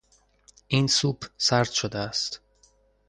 [0.67, 2.41] این سوپ سرد شده است.